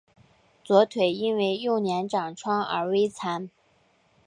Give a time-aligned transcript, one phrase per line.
[0.63, 3.51] 左腿因为幼年长疮而微残。